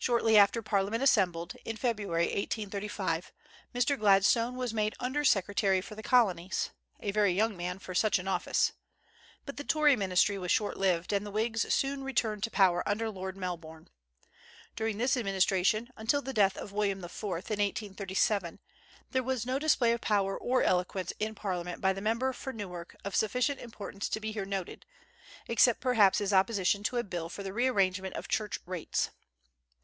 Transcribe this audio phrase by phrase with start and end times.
[0.00, 3.30] Shortly after Parliament assembled, in February, 1835,
[3.74, 3.98] Mr.
[3.98, 8.28] Gladstone was made under secretary for the Colonies, a very young man for such an
[8.28, 8.72] office.
[9.44, 13.10] But the Tory ministry was short lived, and the Whigs soon returned to power under
[13.10, 13.90] Lord Melbourne.
[14.76, 17.14] During this administration, until the death of William IV.
[17.22, 18.60] in 1837,
[19.10, 22.94] there was no display of power or eloquence in Parliament by the member for Newark
[23.04, 24.86] of sufficient importance to be here noted,
[25.48, 29.10] except perhaps his opposition to a bill for the re arrangement of church rates.